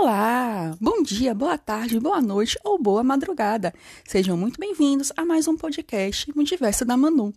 [0.00, 0.76] Olá!
[0.80, 3.74] Bom dia, boa tarde, boa noite ou boa madrugada.
[4.06, 7.34] Sejam muito bem-vindos a mais um podcast Multiverso da Manu.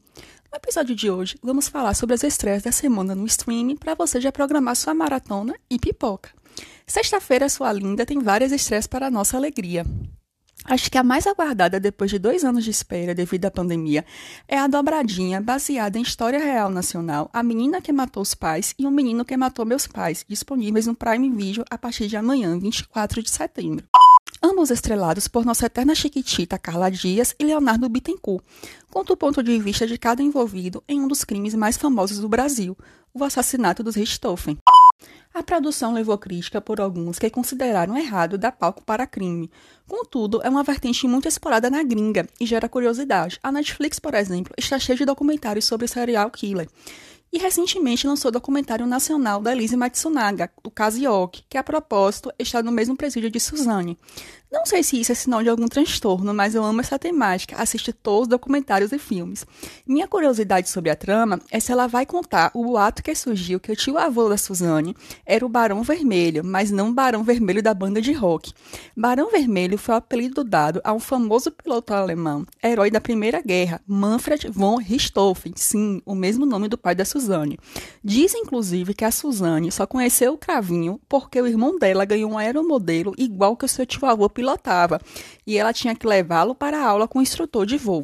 [0.51, 4.21] No episódio de hoje, vamos falar sobre as estreias da semana no streaming para você
[4.21, 6.29] já programar sua maratona e pipoca.
[6.85, 9.83] Sexta-feira, sua linda, tem várias estreias para nossa alegria.
[10.65, 14.05] Acho que a mais aguardada depois de dois anos de espera devido à pandemia
[14.47, 18.85] é a dobradinha baseada em história real nacional A Menina que Matou os Pais e
[18.85, 23.23] O Menino que Matou Meus Pais, disponíveis no Prime Video a partir de amanhã, 24
[23.23, 23.85] de setembro.
[24.43, 28.43] Ambos estrelados por nossa eterna chiquitita Carla Dias e Leonardo Bittencourt,
[28.89, 32.29] conta o ponto de vista de cada envolvido em um dos crimes mais famosos do
[32.29, 32.77] Brasil,
[33.13, 34.57] o assassinato dos Richthofen.
[35.33, 39.49] A produção levou crítica por alguns que consideraram errado dar palco para crime.
[39.87, 43.39] Contudo, é uma vertente muito explorada na gringa e gera curiosidade.
[43.41, 46.67] A Netflix, por exemplo, está cheia de documentários sobre serial killer.
[47.33, 50.99] E recentemente lançou o documentário nacional da Elise Matsunaga, o caso
[51.49, 53.97] que a propósito está no mesmo presídio de Suzane.
[54.51, 57.93] Não sei se isso é sinal de algum transtorno, mas eu amo essa temática, assisto
[57.93, 59.45] todos os documentários e filmes.
[59.87, 63.71] Minha curiosidade sobre a trama é se ela vai contar o boato que surgiu que
[63.71, 64.93] o tio-avô da Suzane
[65.25, 68.51] era o Barão Vermelho, mas não o Barão Vermelho da banda de rock.
[68.95, 73.79] Barão Vermelho foi o apelido dado a um famoso piloto alemão, herói da Primeira Guerra,
[73.87, 77.57] Manfred von Richthofen, sim, o mesmo nome do pai da Suzane.
[78.03, 82.37] Diz, inclusive, que a Suzane só conheceu o Cravinho porque o irmão dela ganhou um
[82.37, 84.99] aeromodelo igual que o seu tio-avô pilotava,
[85.45, 88.03] e ela tinha que levá-lo para a aula com o instrutor de voo.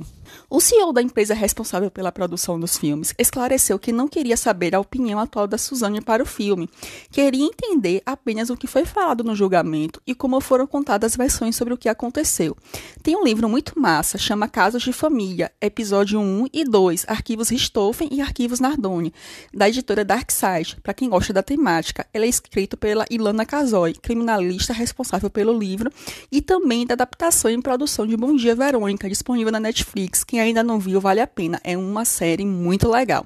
[0.49, 4.79] O CEO da empresa responsável pela produção dos filmes esclareceu que não queria saber a
[4.79, 6.69] opinião atual da Suzane para o filme,
[7.11, 11.55] queria entender apenas o que foi falado no julgamento e como foram contadas as versões
[11.55, 12.55] sobre o que aconteceu.
[13.01, 18.09] Tem um livro muito massa, chama Casos de Família, episódio 1 e 2, Arquivos Richthofen
[18.11, 19.13] e Arquivos Nardoni,
[19.53, 22.05] da editora Darkside, para quem gosta da temática.
[22.13, 25.91] Ele é escrito pela Ilana Casoy, criminalista responsável pelo livro,
[26.31, 30.61] e também da adaptação e produção de Bom Dia Verônica, disponível na Netflix quem ainda
[30.61, 31.59] não viu, vale a pena.
[31.63, 33.25] É uma série muito legal.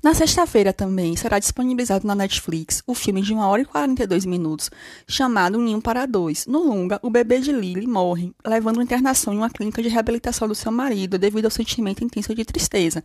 [0.00, 4.70] Na sexta-feira também será disponibilizado na Netflix o filme de 1 hora e 42 minutos,
[5.08, 6.46] chamado Ninho para Dois.
[6.46, 10.46] No longa, o bebê de Lily morre, levando uma internação em uma clínica de reabilitação
[10.46, 13.02] do seu marido devido ao sentimento intenso de tristeza.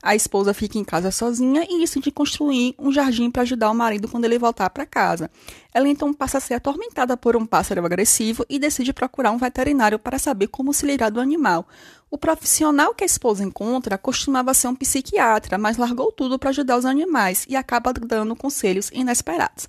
[0.00, 4.06] A esposa fica em casa sozinha e decide construir um jardim para ajudar o marido
[4.06, 5.28] quando ele voltar para casa.
[5.74, 9.98] Ela então passa a ser atormentada por um pássaro agressivo e decide procurar um veterinário
[9.98, 11.66] para saber como se livrar do animal.
[12.16, 16.78] O profissional que a esposa encontra costumava ser um psiquiatra, mas largou tudo para ajudar
[16.78, 19.68] os animais e acaba dando conselhos inesperados.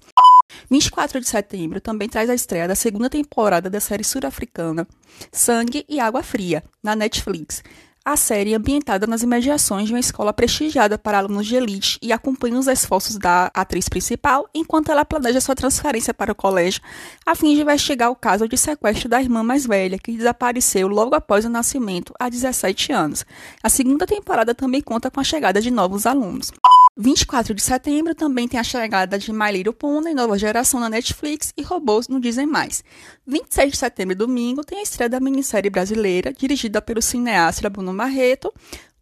[0.71, 4.87] 24 de setembro também traz a estreia da segunda temporada da série sul-africana
[5.29, 7.61] Sangue e Água Fria, na Netflix.
[8.07, 12.13] A série é ambientada nas imediações de uma escola prestigiada para alunos de elite e
[12.13, 16.81] acompanha os esforços da atriz principal enquanto ela planeja sua transferência para o colégio
[17.25, 21.15] a fim de investigar o caso de sequestro da irmã mais velha, que desapareceu logo
[21.15, 23.25] após o nascimento, há 17 anos.
[23.61, 26.53] A segunda temporada também conta com a chegada de novos alunos.
[26.99, 31.53] 24 de setembro também tem a chegada de My Little Pony, nova geração na Netflix
[31.55, 32.83] e robôs não dizem mais.
[33.27, 38.51] 26 de setembro, domingo, tem a estreia da minissérie brasileira, dirigida pelo cineasta Bruno Marreto,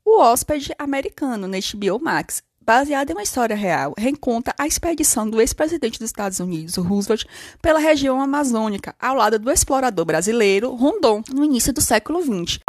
[0.04, 2.44] O Hóspede Americano, na HBO Max.
[2.60, 7.24] Baseada em uma história real, reenconta a expedição do ex-presidente dos Estados Unidos, Roosevelt,
[7.62, 12.60] pela região amazônica, ao lado do explorador brasileiro Rondon, no início do século XX.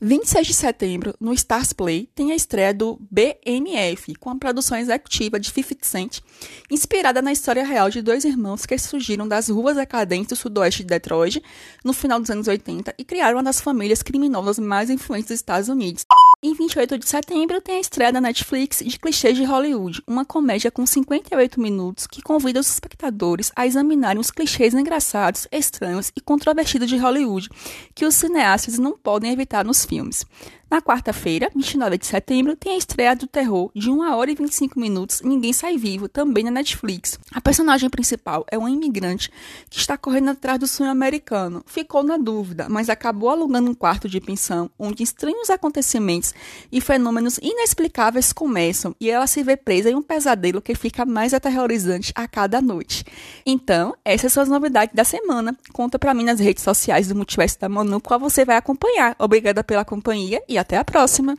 [0.00, 5.38] 26 de setembro, no Stars Play, tem a estreia do BMF, com a produção executiva
[5.38, 6.20] de 50 Cent,
[6.70, 10.88] inspirada na história real de dois irmãos que surgiram das ruas decadentes do sudoeste de
[10.88, 11.42] Detroit
[11.84, 15.68] no final dos anos 80 e criaram uma das famílias criminosas mais influentes dos Estados
[15.68, 16.04] Unidos.
[16.44, 20.72] Em 28 de setembro tem a estreia da Netflix de Clichês de Hollywood, uma comédia
[20.72, 26.88] com 58 minutos que convida os espectadores a examinarem os clichês engraçados, estranhos e controvertidos
[26.88, 27.48] de Hollywood,
[27.94, 30.26] que os cineastas não podem evitar nos filmes.
[30.72, 34.80] Na quarta-feira, 29 de setembro, tem a estreia do terror de 1 hora e 25
[34.80, 37.20] minutos Ninguém Sai Vivo, também na Netflix.
[37.30, 39.30] A personagem principal é uma imigrante
[39.68, 41.62] que está correndo atrás do sonho americano.
[41.66, 46.32] Ficou na dúvida, mas acabou alugando um quarto de pensão onde estranhos acontecimentos
[46.72, 51.34] e fenômenos inexplicáveis começam e ela se vê presa em um pesadelo que fica mais
[51.34, 53.04] aterrorizante a cada noite.
[53.44, 55.54] Então, essas são as novidades da semana.
[55.70, 59.14] Conta para mim nas redes sociais do Multiverso da Manu qual você vai acompanhar.
[59.18, 61.36] Obrigada pela companhia e até a próxima!